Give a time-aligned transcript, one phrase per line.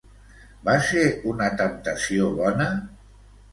[0.69, 1.03] Va ser
[1.33, 2.69] una temptació bona?